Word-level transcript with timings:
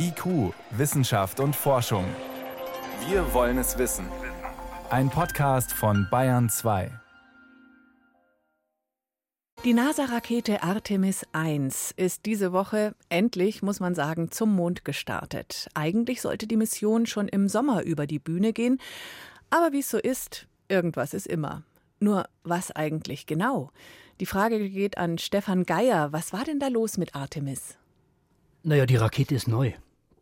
IQ, 0.00 0.54
Wissenschaft 0.70 1.40
und 1.40 1.56
Forschung. 1.56 2.04
Wir 3.08 3.34
wollen 3.34 3.58
es 3.58 3.78
wissen. 3.78 4.06
Ein 4.90 5.10
Podcast 5.10 5.72
von 5.72 6.06
Bayern 6.08 6.48
2. 6.48 6.92
Die 9.64 9.74
NASA-Rakete 9.74 10.62
Artemis 10.62 11.26
1 11.32 11.90
ist 11.96 12.26
diese 12.26 12.52
Woche 12.52 12.94
endlich, 13.08 13.60
muss 13.60 13.80
man 13.80 13.96
sagen, 13.96 14.30
zum 14.30 14.54
Mond 14.54 14.84
gestartet. 14.84 15.68
Eigentlich 15.74 16.20
sollte 16.20 16.46
die 16.46 16.56
Mission 16.56 17.06
schon 17.06 17.26
im 17.26 17.48
Sommer 17.48 17.82
über 17.82 18.06
die 18.06 18.20
Bühne 18.20 18.52
gehen. 18.52 18.80
Aber 19.50 19.72
wie 19.72 19.80
es 19.80 19.90
so 19.90 19.98
ist, 19.98 20.46
irgendwas 20.68 21.12
ist 21.12 21.26
immer. 21.26 21.64
Nur 21.98 22.28
was 22.44 22.70
eigentlich 22.70 23.26
genau? 23.26 23.72
Die 24.20 24.26
Frage 24.26 24.70
geht 24.70 24.96
an 24.96 25.18
Stefan 25.18 25.64
Geier. 25.64 26.12
Was 26.12 26.32
war 26.32 26.44
denn 26.44 26.60
da 26.60 26.68
los 26.68 26.98
mit 26.98 27.16
Artemis? 27.16 27.76
Naja, 28.62 28.86
die 28.86 28.96
Rakete 28.96 29.34
ist 29.34 29.48
neu. 29.48 29.72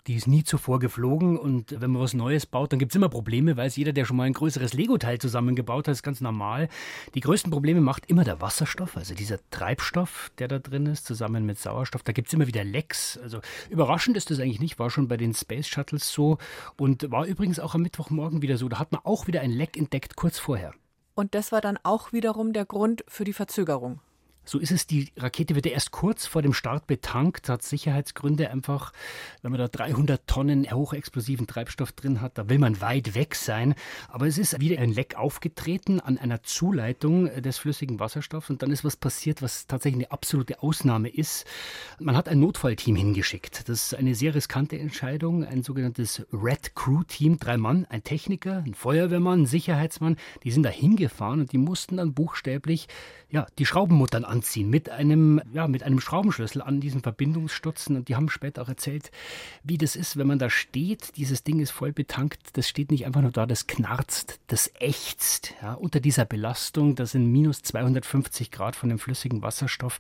Die 0.07 0.15
ist 0.15 0.29
nie 0.29 0.45
zuvor 0.45 0.79
geflogen 0.79 1.37
und 1.37 1.81
wenn 1.81 1.91
man 1.91 2.01
was 2.01 2.15
Neues 2.15 2.47
baut, 2.47 2.71
dann 2.71 2.79
gibt 2.79 2.93
es 2.93 2.97
immer 2.97 3.09
Probleme, 3.09 3.57
weiß 3.57 3.75
jeder, 3.75 3.93
der 3.93 4.05
schon 4.05 4.17
mal 4.17 4.25
ein 4.25 4.35
größeres 4.35 4.73
Lego-Teil 4.73 5.19
zusammengebaut 5.19 5.89
hat, 5.89 5.93
ist 5.93 6.05
ganz 6.05 6.21
normal. 6.21 6.69
Die 7.15 7.21
größten 7.21 7.51
Probleme 7.51 7.81
macht 7.81 8.07
immer 8.07 8.23
der 8.23 8.41
Wasserstoff, 8.41 8.97
also 8.97 9.15
dieser 9.15 9.39
Treibstoff, 9.51 10.31
der 10.39 10.47
da 10.47 10.61
drin 10.61 10.87
ist, 10.87 11.07
zusammen 11.07 11.45
mit 11.45 11.59
Sauerstoff. 11.59 12.05
Da 12.05 12.13
gibt 12.13 12.29
es 12.29 12.35
immer 12.35 12.47
wieder 12.47 12.63
Lecks. 12.63 13.19
Also 13.19 13.41
überraschend 13.69 14.17
ist 14.17 14.31
das 14.31 14.39
eigentlich 14.39 14.61
nicht, 14.61 14.79
war 14.79 14.91
schon 14.91 15.09
bei 15.09 15.17
den 15.17 15.35
Space 15.35 15.67
Shuttles 15.67 16.13
so 16.13 16.39
und 16.79 17.11
war 17.11 17.27
übrigens 17.27 17.59
auch 17.59 17.75
am 17.75 17.83
Mittwochmorgen 17.83 18.43
wieder 18.43 18.59
so. 18.59 18.69
Da 18.69 18.79
hat 18.79 18.93
man 18.93 19.01
auch 19.03 19.27
wieder 19.27 19.41
ein 19.41 19.51
Leck 19.51 19.77
entdeckt 19.77 20.15
kurz 20.15 20.39
vorher. 20.39 20.73
Und 21.15 21.35
das 21.35 21.51
war 21.51 21.61
dann 21.61 21.79
auch 21.83 22.13
wiederum 22.13 22.53
der 22.53 22.65
Grund 22.65 23.05
für 23.09 23.25
die 23.25 23.33
Verzögerung. 23.33 24.01
So 24.49 24.61
ist 24.61 24.71
es, 24.71 24.87
die 24.87 25.09
Rakete 25.17 25.57
wird 25.57 25.67
ja 25.67 25.73
erst 25.73 25.91
kurz 25.91 26.25
vor 26.27 26.41
dem 26.41 26.53
Start 26.53 26.87
betankt, 26.87 27.49
hat 27.49 27.65
Sicherheitsgründe 27.65 28.49
einfach, 28.49 28.93
wenn 29.43 29.51
man 29.51 29.59
da 29.59 29.67
300 29.67 30.25
Tonnen 30.29 30.71
hochexplosiven 30.71 31.49
Treibstoff 31.49 31.91
drin 31.91 32.21
hat, 32.21 32.39
da 32.39 32.49
will 32.49 32.61
man 32.61 32.81
weit 32.81 33.17
weg 33.17 33.35
sein. 33.35 33.75
Aber 34.09 34.29
es 34.29 34.39
ist 34.39 34.61
wieder 34.61 34.81
ein 34.81 34.93
Leck 34.93 35.17
aufgetreten 35.17 35.99
an 35.99 36.17
einer 36.17 36.45
Zuleitung 36.45 37.27
des 37.43 37.59
flüssigen 37.59 37.99
Wasserstoffs 37.99 38.49
und 38.49 38.63
dann 38.63 38.71
ist 38.71 38.85
was 38.85 38.97
passiert, 38.97 39.43
was 39.43 39.67
tatsächlich 39.67 40.05
eine 40.05 40.13
absolute 40.13 40.63
Ausnahme 40.63 41.09
ist. 41.09 41.45
Man 41.99 42.17
hat 42.17 42.29
ein 42.29 42.39
Notfallteam 42.39 42.95
hingeschickt. 42.95 43.69
Das 43.69 43.87
ist 43.87 43.95
eine 43.95 44.15
sehr 44.15 44.37
riskante 44.37 44.79
Entscheidung, 44.79 45.45
ein 45.45 45.65
sogenanntes 45.65 46.25
Red 46.33 46.77
Crew 46.77 47.03
Team, 47.03 47.39
drei 47.39 47.57
Mann, 47.57 47.85
ein 47.89 48.05
Techniker, 48.05 48.63
ein 48.65 48.75
Feuerwehrmann, 48.75 49.43
ein 49.43 49.47
Sicherheitsmann, 49.47 50.17
die 50.45 50.53
sind 50.53 50.63
da 50.63 50.71
hingefahren 50.71 51.41
und 51.41 51.51
die 51.51 51.59
mussten 51.59 51.97
dann 51.97 52.15
buchstäblich 52.15 52.87
ja, 53.29 53.47
die 53.59 53.67
Schraubenmuttern 53.67 54.25
anziehen 54.37 54.69
mit 54.69 54.91
einem, 54.91 55.41
ja, 55.53 55.67
mit 55.67 55.83
einem 55.83 56.01
Schraubenschlüssel 56.01 56.61
an 56.63 56.81
diesen 56.81 57.01
Verbindungsstutzen. 57.03 57.97
Und 57.97 58.09
die 58.09 58.17
haben 58.17 58.29
später 58.29 58.63
auch 58.63 58.69
erzählt, 58.69 59.11
wie 59.65 59.79
das 59.79 59.97
ist, 59.97 60.17
wenn 60.17 60.27
man 60.27 60.39
da 60.39 60.51
steht. 60.51 61.17
Dieses 61.17 61.43
Ding 61.43 61.61
ist 61.61 61.71
voll 61.71 61.93
betankt. 61.93 62.39
Das 62.53 62.69
steht 62.69 62.91
nicht 62.91 63.07
einfach 63.07 63.23
nur 63.23 63.33
da, 63.33 63.47
das 63.47 63.67
knarzt, 63.67 64.41
das 64.47 64.71
ächzt. 64.79 65.55
Ja, 65.63 65.75
unter 65.75 66.01
dieser 66.01 66.25
Belastung, 66.25 66.95
das 66.95 67.13
sind 67.13 67.27
minus 67.27 67.63
250 67.63 68.51
Grad 68.51 68.77
von 68.77 68.91
dem 68.91 68.99
flüssigen 68.99 69.43
Wasserstoff. 69.43 69.99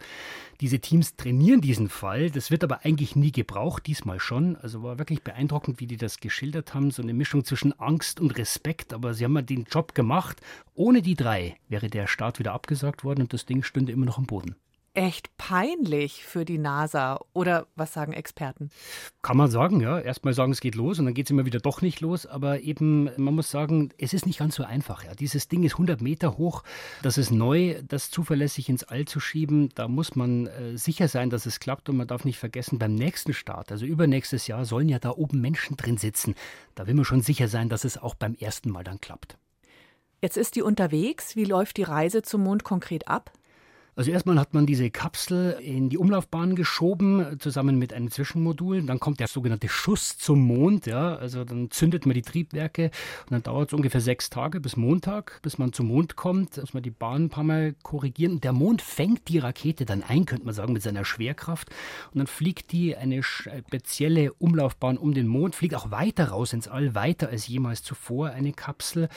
Diese 0.61 0.79
Teams 0.79 1.17
trainieren 1.17 1.61
diesen 1.61 1.89
Fall. 1.89 2.31
Das 2.31 2.51
wird 2.51 2.64
aber 2.64 2.84
eigentlich 2.84 3.14
nie 3.17 3.33
gebraucht, 3.33 3.87
diesmal 3.87 4.20
schon. 4.20 4.57
Also 4.57 4.83
war 4.83 4.98
wirklich 4.98 5.23
beeindruckend, 5.23 5.81
wie 5.81 5.87
die 5.87 5.98
das 5.98 6.19
geschildert 6.20 6.75
haben. 6.75 6.91
So 6.91 7.03
eine 7.03 7.12
Mischung 7.12 7.45
zwischen 7.45 7.79
Angst 7.79 8.20
und 8.20 8.37
Respekt. 8.39 8.95
Aber 8.95 9.12
sie 9.14 9.25
haben 9.25 9.33
mal 9.33 9.42
den 9.42 9.64
Job 9.64 9.95
gemacht. 9.95 10.41
Ohne 10.75 11.03
die 11.03 11.14
drei 11.14 11.57
wäre 11.69 11.89
der 11.89 12.07
Start 12.07 12.39
wieder 12.39 12.53
abgesagt 12.53 13.05
worden 13.05 13.23
und 13.23 13.33
das 13.33 13.47
Ding 13.47 13.62
stünde 13.62 13.92
immer 13.92 14.07
noch 14.07 14.19
am 14.27 14.39
Boden 14.39 14.57
echt 14.97 15.37
peinlich 15.37 16.25
für 16.25 16.45
die 16.45 16.59
NASA. 16.59 17.21
Oder 17.35 17.67
was 17.77 17.93
sagen 17.93 18.13
Experten? 18.13 18.71
Kann 19.23 19.37
man 19.37 19.51
sagen, 19.51 19.81
ja. 19.81 19.99
Erstmal 19.99 20.33
sagen, 20.33 20.53
es 20.53 20.61
geht 20.61 20.75
los 20.75 20.99
und 20.99 21.05
dann 21.05 21.15
geht 21.15 21.27
es 21.27 21.31
immer 21.31 21.45
wieder 21.45 21.61
doch 21.61 21.83
nicht 21.83 22.01
los. 22.01 22.27
Aber 22.27 22.61
eben, 22.61 23.11
man 23.17 23.35
muss 23.35 23.51
sagen, 23.51 23.91
es 23.99 24.15
ist 24.15 24.27
nicht 24.27 24.39
ganz 24.39 24.57
so 24.57 24.65
einfach. 24.65 25.05
Ja. 25.05 25.15
Dieses 25.15 25.49
Ding 25.49 25.63
ist 25.65 25.75
100 25.75 26.01
Meter 26.01 26.39
hoch. 26.39 26.63
Das 27.03 27.19
ist 27.19 27.31
neu, 27.31 27.81
das 27.86 28.11
zuverlässig 28.11 28.69
ins 28.69 28.85
All 28.85 29.05
zu 29.05 29.20
schieben. 29.20 29.69
Da 29.75 29.86
muss 29.86 30.17
man 30.17 30.47
äh, 30.47 30.79
sicher 30.79 31.09
sein, 31.09 31.29
dass 31.31 31.47
es 31.47 31.61
klappt. 31.61 31.89
Und 31.89 31.98
man 31.98 32.07
darf 32.07 32.25
nicht 32.25 32.39
vergessen, 32.39 32.79
beim 32.79 32.95
nächsten 32.95 33.35
Start, 33.35 33.70
also 33.70 33.85
übernächstes 33.85 34.47
Jahr, 34.47 34.65
sollen 34.65 34.89
ja 34.89 34.98
da 34.98 35.11
oben 35.11 35.41
Menschen 35.41 35.77
drin 35.77 35.98
sitzen. 35.98 36.35
Da 36.75 36.86
will 36.86 36.95
man 36.95 37.05
schon 37.05 37.20
sicher 37.20 37.48
sein, 37.48 37.69
dass 37.69 37.85
es 37.85 37.98
auch 37.98 38.15
beim 38.15 38.35
ersten 38.35 38.70
Mal 38.70 38.85
dann 38.85 39.01
klappt. 39.01 39.36
Jetzt 40.23 40.39
ist 40.39 40.57
die 40.57 40.63
unterwegs. 40.63 41.36
Wie 41.36 41.45
läuft 41.45 41.77
die 41.77 41.83
Reise 41.83 42.23
zum 42.23 42.42
Mond 42.42 42.65
konkret 42.65 43.07
ab? 43.07 43.31
Also 43.98 44.11
erstmal 44.11 44.39
hat 44.39 44.52
man 44.52 44.67
diese 44.67 44.90
Kapsel 44.90 45.57
in 45.58 45.89
die 45.89 45.96
Umlaufbahn 45.96 46.55
geschoben, 46.55 47.40
zusammen 47.40 47.79
mit 47.79 47.95
einem 47.95 48.11
Zwischenmodul. 48.11 48.83
Dann 48.83 49.01
kommt 49.01 49.20
der 49.20 49.27
sogenannte 49.27 49.70
Schuss 49.70 50.18
zum 50.18 50.40
Mond. 50.40 50.84
Ja, 50.84 51.17
also 51.17 51.45
dann 51.45 51.70
zündet 51.70 52.05
man 52.05 52.12
die 52.12 52.20
Triebwerke 52.20 52.90
und 53.23 53.33
dann 53.33 53.42
dauert 53.42 53.70
es 53.70 53.73
ungefähr 53.73 54.02
sechs 54.02 54.29
Tage 54.29 54.61
bis 54.61 54.77
Montag, 54.77 55.40
bis 55.40 55.56
man 55.56 55.73
zum 55.73 55.86
Mond 55.86 56.14
kommt. 56.14 56.58
Muss 56.58 56.74
man 56.74 56.83
die 56.83 56.90
Bahn 56.90 57.24
ein 57.24 57.29
paar 57.30 57.42
Mal 57.42 57.74
korrigieren. 57.83 58.35
Und 58.35 58.45
der 58.45 58.52
Mond 58.52 58.83
fängt 58.83 59.29
die 59.29 59.39
Rakete 59.39 59.86
dann 59.86 60.02
ein, 60.02 60.27
könnte 60.27 60.45
man 60.45 60.52
sagen, 60.52 60.74
mit 60.74 60.83
seiner 60.83 61.06
Schwerkraft. 61.06 61.70
Und 62.12 62.18
dann 62.18 62.27
fliegt 62.27 62.73
die 62.73 62.95
eine 62.98 63.23
spezielle 63.23 64.35
Umlaufbahn 64.35 64.98
um 64.98 65.14
den 65.14 65.27
Mond, 65.27 65.55
fliegt 65.55 65.74
auch 65.74 65.90
weiter 65.90 66.29
raus 66.29 66.52
ins 66.52 66.68
All, 66.68 66.95
weiter 66.95 67.30
als 67.30 67.48
jemals 67.48 67.83
zuvor 67.83 68.29
eine 68.29 68.52
Kapsel 68.52 69.08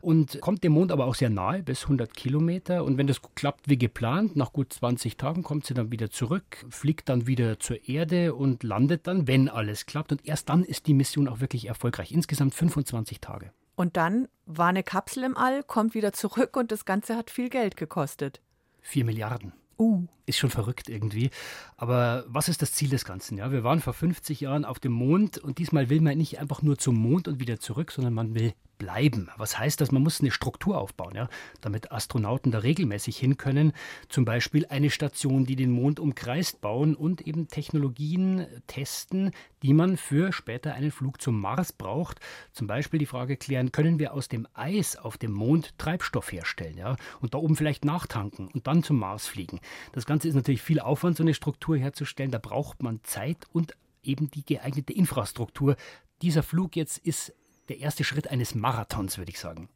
und 0.00 0.40
kommt 0.40 0.64
dem 0.64 0.72
Mond 0.72 0.90
aber 0.90 1.06
auch 1.06 1.14
sehr 1.14 1.30
nahe, 1.30 1.62
bis 1.62 1.84
100 1.84 2.12
Kilometer. 2.12 2.82
Und 2.82 2.98
wenn 2.98 3.06
das 3.06 3.20
klappt 3.36 3.68
wie 3.68 3.78
geplant, 3.78 4.23
Land. 4.24 4.36
Nach 4.36 4.52
gut 4.52 4.72
20 4.72 5.16
Tagen 5.16 5.42
kommt 5.42 5.66
sie 5.66 5.74
dann 5.74 5.92
wieder 5.92 6.10
zurück, 6.10 6.64
fliegt 6.70 7.08
dann 7.08 7.26
wieder 7.26 7.58
zur 7.58 7.88
Erde 7.88 8.34
und 8.34 8.62
landet 8.62 9.06
dann, 9.06 9.26
wenn 9.28 9.48
alles 9.48 9.86
klappt. 9.86 10.12
Und 10.12 10.26
erst 10.26 10.48
dann 10.48 10.64
ist 10.64 10.86
die 10.86 10.94
Mission 10.94 11.28
auch 11.28 11.40
wirklich 11.40 11.66
erfolgreich. 11.66 12.12
Insgesamt 12.12 12.54
25 12.54 13.20
Tage. 13.20 13.52
Und 13.76 13.96
dann 13.96 14.28
war 14.46 14.68
eine 14.68 14.82
Kapsel 14.82 15.24
im 15.24 15.36
All, 15.36 15.62
kommt 15.62 15.94
wieder 15.94 16.12
zurück 16.12 16.56
und 16.56 16.70
das 16.70 16.84
Ganze 16.84 17.16
hat 17.16 17.30
viel 17.30 17.48
Geld 17.48 17.76
gekostet. 17.76 18.40
Vier 18.80 19.04
Milliarden. 19.04 19.52
Uh. 19.78 20.06
Ist 20.26 20.38
schon 20.38 20.50
verrückt 20.50 20.88
irgendwie. 20.88 21.30
Aber 21.76 22.24
was 22.28 22.48
ist 22.48 22.62
das 22.62 22.72
Ziel 22.72 22.88
des 22.88 23.04
Ganzen? 23.04 23.38
Ja, 23.38 23.50
wir 23.50 23.64
waren 23.64 23.80
vor 23.80 23.92
50 23.92 24.40
Jahren 24.40 24.64
auf 24.64 24.78
dem 24.78 24.92
Mond 24.92 25.38
und 25.38 25.58
diesmal 25.58 25.90
will 25.90 26.00
man 26.00 26.16
nicht 26.16 26.38
einfach 26.38 26.62
nur 26.62 26.78
zum 26.78 26.96
Mond 26.96 27.26
und 27.26 27.40
wieder 27.40 27.58
zurück, 27.58 27.90
sondern 27.90 28.14
man 28.14 28.34
will 28.34 28.54
bleiben. 28.84 29.30
Was 29.38 29.58
heißt 29.58 29.80
das? 29.80 29.92
Man 29.92 30.02
muss 30.02 30.20
eine 30.20 30.30
Struktur 30.30 30.78
aufbauen, 30.78 31.14
ja, 31.14 31.28
damit 31.62 31.90
Astronauten 31.90 32.52
da 32.52 32.58
regelmäßig 32.58 33.16
hin 33.16 33.38
können. 33.38 33.72
Zum 34.10 34.26
Beispiel 34.26 34.66
eine 34.66 34.90
Station, 34.90 35.46
die 35.46 35.56
den 35.56 35.70
Mond 35.70 35.98
umkreist, 35.98 36.60
bauen 36.60 36.94
und 36.94 37.22
eben 37.22 37.48
Technologien 37.48 38.46
testen, 38.66 39.30
die 39.62 39.72
man 39.72 39.96
für 39.96 40.34
später 40.34 40.74
einen 40.74 40.90
Flug 40.90 41.22
zum 41.22 41.40
Mars 41.40 41.72
braucht. 41.72 42.20
Zum 42.52 42.66
Beispiel 42.66 42.98
die 42.98 43.06
Frage 43.06 43.38
klären, 43.38 43.72
können 43.72 43.98
wir 43.98 44.12
aus 44.12 44.28
dem 44.28 44.46
Eis 44.52 44.96
auf 44.96 45.16
dem 45.16 45.32
Mond 45.32 45.78
Treibstoff 45.78 46.30
herstellen, 46.30 46.76
ja, 46.76 46.96
und 47.20 47.32
da 47.32 47.38
oben 47.38 47.56
vielleicht 47.56 47.86
nachtanken 47.86 48.48
und 48.48 48.66
dann 48.66 48.82
zum 48.82 48.98
Mars 48.98 49.26
fliegen. 49.26 49.60
Das 49.92 50.04
Ganze 50.04 50.28
ist 50.28 50.34
natürlich 50.34 50.60
viel 50.60 50.80
Aufwand, 50.80 51.16
so 51.16 51.22
eine 51.22 51.32
Struktur 51.32 51.78
herzustellen. 51.78 52.30
Da 52.30 52.38
braucht 52.38 52.82
man 52.82 53.00
Zeit 53.02 53.46
und 53.50 53.74
eben 54.02 54.30
die 54.30 54.44
geeignete 54.44 54.92
Infrastruktur. 54.92 55.76
Dieser 56.20 56.42
Flug 56.42 56.76
jetzt 56.76 56.98
ist 56.98 57.32
der 57.68 57.78
erste 57.78 58.04
Schritt 58.04 58.30
eines 58.30 58.54
Marathons, 58.54 59.18
würde 59.18 59.30
ich 59.30 59.38
sagen. 59.38 59.68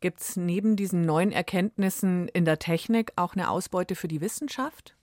Gibt 0.00 0.20
es 0.20 0.36
neben 0.36 0.76
diesen 0.76 1.02
neuen 1.02 1.32
Erkenntnissen 1.32 2.28
in 2.28 2.44
der 2.44 2.58
Technik 2.58 3.12
auch 3.16 3.34
eine 3.34 3.50
Ausbeute 3.50 3.94
für 3.94 4.08
die 4.08 4.20
Wissenschaft? 4.20 4.96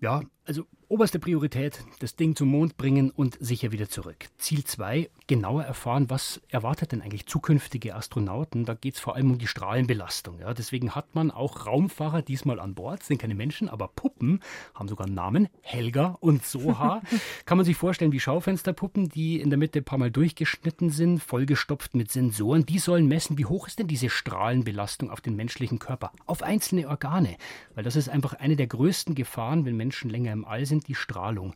Ja, 0.00 0.22
also 0.44 0.66
oberste 0.88 1.20
Priorität, 1.20 1.84
das 2.00 2.16
Ding 2.16 2.34
zum 2.34 2.48
Mond 2.48 2.76
bringen 2.76 3.12
und 3.12 3.38
sicher 3.38 3.70
wieder 3.70 3.88
zurück. 3.88 4.26
Ziel 4.38 4.64
2, 4.64 5.08
genauer 5.28 5.62
erfahren, 5.62 6.10
was 6.10 6.40
erwartet 6.48 6.90
denn 6.90 7.00
eigentlich 7.00 7.26
zukünftige 7.26 7.94
Astronauten. 7.94 8.64
Da 8.64 8.74
geht 8.74 8.94
es 8.94 9.00
vor 9.00 9.14
allem 9.14 9.30
um 9.30 9.38
die 9.38 9.46
Strahlenbelastung. 9.46 10.40
Ja. 10.40 10.52
Deswegen 10.52 10.96
hat 10.96 11.14
man 11.14 11.30
auch 11.30 11.66
Raumfahrer 11.66 12.22
diesmal 12.22 12.58
an 12.58 12.74
Bord, 12.74 13.04
sind 13.04 13.18
keine 13.18 13.36
Menschen, 13.36 13.68
aber 13.68 13.86
Puppen, 13.86 14.40
haben 14.74 14.88
sogar 14.88 15.06
einen 15.06 15.14
Namen, 15.14 15.48
Helga 15.62 16.16
und 16.18 16.44
Soha. 16.44 17.02
Kann 17.44 17.56
man 17.56 17.64
sich 17.64 17.76
vorstellen 17.76 18.10
wie 18.10 18.18
Schaufensterpuppen, 18.18 19.08
die 19.08 19.40
in 19.40 19.50
der 19.50 19.58
Mitte 19.58 19.78
ein 19.78 19.84
paar 19.84 19.98
Mal 19.98 20.10
durchgeschnitten 20.10 20.90
sind, 20.90 21.20
vollgestopft 21.20 21.94
mit 21.94 22.10
Sensoren. 22.10 22.66
Die 22.66 22.80
sollen 22.80 23.06
messen, 23.06 23.38
wie 23.38 23.46
hoch 23.46 23.68
ist 23.68 23.78
denn 23.78 23.86
diese 23.86 24.10
Strahlenbelastung 24.10 25.08
auf 25.08 25.20
den 25.20 25.36
menschlichen 25.36 25.78
Körper, 25.78 26.10
auf 26.26 26.42
einzelne 26.42 26.88
Organe. 26.88 27.36
Weil 27.76 27.84
das 27.84 27.94
ist 27.94 28.08
einfach 28.08 28.34
eine 28.34 28.56
der 28.56 28.66
größten 28.66 29.14
Gefahren, 29.14 29.64
wenn 29.64 29.76
Menschen 29.76 30.10
länger 30.10 30.29
im 30.32 30.44
All 30.44 30.66
sind 30.66 30.88
die 30.88 30.94
Strahlung. 30.94 31.54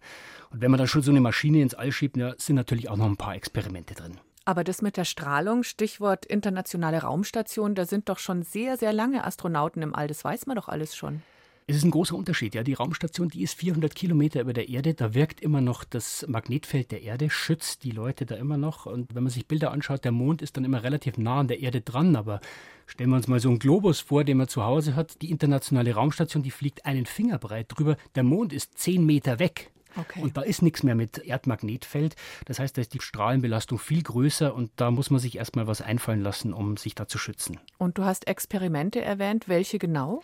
Und 0.51 0.61
wenn 0.61 0.71
man 0.71 0.79
dann 0.79 0.89
schon 0.89 1.03
so 1.03 1.11
eine 1.11 1.21
Maschine 1.21 1.63
ins 1.63 1.75
All 1.75 1.93
schiebt, 1.93 2.17
ja, 2.17 2.35
sind 2.37 2.57
natürlich 2.57 2.89
auch 2.89 2.97
noch 2.97 3.07
ein 3.07 3.17
paar 3.17 3.35
Experimente 3.35 3.95
drin. 3.95 4.19
Aber 4.45 4.63
das 4.63 4.83
mit 4.83 4.97
der 4.97 5.05
Strahlung, 5.05 5.63
Stichwort 5.63 6.27
internationale 6.27 7.01
Raumstation, 7.01 7.75
da 7.75 7.87
sind 7.87 8.09
doch 8.09 8.19
schon 8.19 8.43
sehr, 8.43 8.77
sehr 8.77 8.93
lange 8.93 9.25
Astronauten 9.25 9.83
im 9.83 9.95
All. 9.95 10.07
Das 10.07 10.23
weiß 10.25 10.47
man 10.47 10.57
doch 10.57 10.69
alles 10.69 10.95
schon. 10.95 11.23
Es 11.67 11.77
ist 11.77 11.85
ein 11.85 11.93
großer 11.93 12.15
Unterschied. 12.15 12.55
Ja, 12.55 12.63
die 12.63 12.75
Raumstation, 12.75 13.31
die 13.31 13.43
ist 13.43 13.55
400 13.55 13.95
Kilometer 13.95 14.43
über 14.43 14.53
der 14.53 14.69
Erde. 14.69 14.93
Da 14.93 15.15
wirkt 15.15 15.41
immer 15.41 15.63
noch 15.63 15.85
das 15.85 16.27
Magnetfeld 16.29 16.91
der 16.91 17.01
Erde, 17.01 17.31
schützt 17.31 17.85
die 17.85 17.91
Leute 17.91 18.27
da 18.27 18.35
immer 18.35 18.59
noch. 18.59 18.85
Und 18.85 19.15
wenn 19.15 19.23
man 19.23 19.31
sich 19.31 19.49
Bilder 19.49 19.71
anschaut, 19.71 20.05
der 20.05 20.13
Mond 20.13 20.43
ist 20.43 20.59
dann 20.59 20.65
immer 20.67 20.83
relativ 20.83 21.17
nah 21.17 21.41
an 21.41 21.49
der 21.49 21.61
Erde 21.61 21.81
dran. 21.81 22.17
Aber 22.17 22.41
stellen 22.87 23.09
wir 23.09 23.17
uns 23.17 23.29
mal 23.29 23.41
so 23.41 23.49
einen 23.49 23.61
Globus 23.61 24.01
vor, 24.01 24.25
den 24.25 24.37
man 24.37 24.49
zu 24.49 24.63
Hause 24.63 24.95
hat. 24.95 25.23
Die 25.23 25.31
internationale 25.31 25.95
Raumstation, 25.95 26.43
die 26.43 26.51
fliegt 26.51 26.85
einen 26.85 27.07
Finger 27.07 27.39
breit 27.39 27.69
drüber. 27.71 27.97
Der 28.15 28.25
Mond 28.25 28.53
ist 28.53 28.77
10 28.79 29.07
Meter 29.07 29.39
weg. 29.39 29.71
Okay. 29.97 30.23
Und 30.23 30.37
da 30.37 30.43
ist 30.43 30.63
nichts 30.63 30.83
mehr 30.83 30.95
mit 30.95 31.19
Erdmagnetfeld. 31.19 32.17
Das 32.47 32.59
heißt, 32.59 32.77
da 32.77 32.81
ist 32.81 32.95
die 32.95 33.01
Strahlenbelastung 33.01 33.79
viel 33.79 34.03
größer 34.03 34.55
und 34.55 34.71
da 34.77 34.91
muss 34.91 35.11
man 35.11 35.21
sich 35.21 35.37
erstmal 35.37 35.67
was 35.67 35.81
einfallen 35.81 36.21
lassen, 36.21 36.53
um 36.53 36.77
sich 36.77 36.95
da 36.95 37.07
zu 37.07 37.19
schützen. 37.19 37.61
Und 37.79 37.99
du 37.99 38.05
hast 38.05 38.27
Experimente 38.27 39.01
erwähnt. 39.01 39.49
Welche 39.49 39.79
genau? 39.79 40.23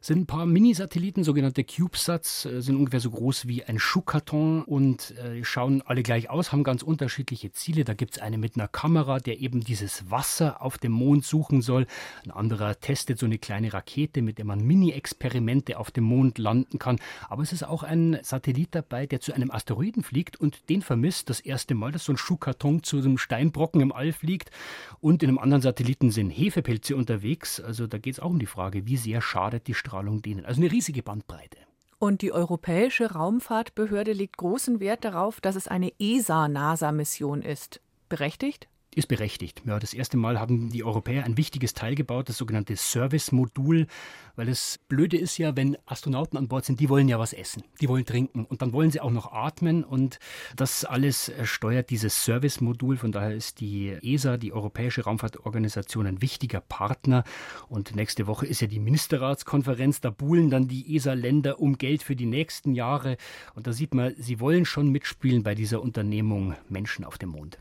Sind 0.00 0.20
ein 0.20 0.26
paar 0.26 0.46
Mini-Satelliten, 0.46 1.24
sogenannte 1.24 1.64
CubeSats, 1.64 2.44
äh, 2.46 2.62
sind 2.62 2.76
ungefähr 2.76 3.00
so 3.00 3.10
groß 3.10 3.48
wie 3.48 3.64
ein 3.64 3.78
Schuhkarton 3.78 4.62
und 4.62 5.12
äh, 5.18 5.42
schauen 5.44 5.82
alle 5.82 6.02
gleich 6.02 6.30
aus, 6.30 6.52
haben 6.52 6.64
ganz 6.64 6.82
unterschiedliche 6.82 7.50
Ziele. 7.52 7.84
Da 7.84 7.94
gibt 7.94 8.16
es 8.16 8.22
eine 8.22 8.38
mit 8.38 8.56
einer 8.56 8.68
Kamera, 8.68 9.18
der 9.18 9.40
eben 9.40 9.60
dieses 9.60 10.10
Wasser 10.10 10.62
auf 10.62 10.78
dem 10.78 10.92
Mond 10.92 11.24
suchen 11.24 11.62
soll. 11.62 11.86
Ein 12.24 12.30
anderer 12.30 12.78
testet 12.78 13.18
so 13.18 13.26
eine 13.26 13.38
kleine 13.38 13.72
Rakete, 13.72 14.22
mit 14.22 14.38
der 14.38 14.44
man 14.44 14.60
Mini-Experimente 14.64 15.78
auf 15.78 15.90
dem 15.90 16.04
Mond 16.04 16.38
landen 16.38 16.78
kann. 16.78 16.98
Aber 17.28 17.42
es 17.42 17.52
ist 17.52 17.64
auch 17.64 17.82
ein 17.82 18.18
Satellit 18.22 18.68
dabei, 18.74 19.06
der 19.06 19.20
zu 19.20 19.32
einem 19.32 19.50
Asteroiden 19.50 20.02
fliegt 20.02 20.38
und 20.40 20.68
den 20.68 20.82
vermisst. 20.82 21.30
Das 21.30 21.40
erste 21.40 21.74
Mal, 21.74 21.92
dass 21.92 22.04
so 22.04 22.12
ein 22.12 22.16
Schuhkarton 22.16 22.82
zu 22.82 22.98
einem 22.98 23.18
Steinbrocken 23.18 23.80
im 23.80 23.92
All 23.92 24.12
fliegt. 24.12 24.50
Und 25.00 25.22
in 25.22 25.30
einem 25.30 25.38
anderen 25.38 25.62
Satelliten 25.62 26.10
sind 26.10 26.30
Hefepilze 26.30 26.94
unterwegs. 26.94 27.60
Also 27.60 27.86
da 27.86 27.98
geht 27.98 28.14
es 28.14 28.20
auch 28.20 28.30
um 28.30 28.38
die 28.38 28.46
Frage, 28.46 28.86
wie 28.86 28.96
sehr 28.96 29.20
schadet 29.20 29.66
die 29.66 29.74
Strahlung 29.74 29.95
denen. 30.02 30.44
Also 30.44 30.60
eine 30.60 30.70
riesige 30.70 31.02
Bandbreite. 31.02 31.58
Und 31.98 32.20
die 32.22 32.32
Europäische 32.32 33.12
Raumfahrtbehörde 33.12 34.12
legt 34.12 34.36
großen 34.36 34.80
Wert 34.80 35.04
darauf, 35.04 35.40
dass 35.40 35.56
es 35.56 35.66
eine 35.66 35.92
ESA-NASA-Mission 35.98 37.42
ist. 37.42 37.80
Berechtigt? 38.08 38.68
Ist 38.96 39.08
berechtigt. 39.08 39.62
Ja, 39.66 39.78
das 39.78 39.92
erste 39.92 40.16
Mal 40.16 40.40
haben 40.40 40.70
die 40.70 40.82
Europäer 40.82 41.24
ein 41.24 41.36
wichtiges 41.36 41.74
Teil 41.74 41.94
gebaut, 41.94 42.30
das 42.30 42.38
sogenannte 42.38 42.76
Service-Modul, 42.76 43.86
weil 44.36 44.46
das 44.46 44.78
Blöde 44.88 45.18
ist 45.18 45.36
ja, 45.36 45.54
wenn 45.54 45.76
Astronauten 45.84 46.38
an 46.38 46.48
Bord 46.48 46.64
sind, 46.64 46.80
die 46.80 46.88
wollen 46.88 47.06
ja 47.06 47.18
was 47.18 47.34
essen, 47.34 47.62
die 47.82 47.88
wollen 47.88 48.06
trinken 48.06 48.46
und 48.46 48.62
dann 48.62 48.72
wollen 48.72 48.90
sie 48.90 49.00
auch 49.00 49.10
noch 49.10 49.32
atmen 49.32 49.84
und 49.84 50.18
das 50.56 50.86
alles 50.86 51.30
steuert 51.44 51.90
dieses 51.90 52.24
Service-Modul. 52.24 52.96
Von 52.96 53.12
daher 53.12 53.34
ist 53.34 53.60
die 53.60 53.90
ESA, 54.02 54.38
die 54.38 54.54
Europäische 54.54 55.04
Raumfahrtorganisation, 55.04 56.06
ein 56.06 56.22
wichtiger 56.22 56.60
Partner 56.60 57.22
und 57.68 57.94
nächste 57.94 58.26
Woche 58.26 58.46
ist 58.46 58.62
ja 58.62 58.66
die 58.66 58.80
Ministerratskonferenz, 58.80 60.00
da 60.00 60.08
buhlen 60.08 60.48
dann 60.48 60.68
die 60.68 60.96
ESA-Länder 60.96 61.60
um 61.60 61.76
Geld 61.76 62.02
für 62.02 62.16
die 62.16 62.24
nächsten 62.24 62.74
Jahre 62.74 63.18
und 63.54 63.66
da 63.66 63.74
sieht 63.74 63.94
man, 63.94 64.14
sie 64.16 64.40
wollen 64.40 64.64
schon 64.64 64.88
mitspielen 64.88 65.42
bei 65.42 65.54
dieser 65.54 65.82
Unternehmung 65.82 66.54
Menschen 66.70 67.04
auf 67.04 67.18
dem 67.18 67.28
Mond. 67.28 67.58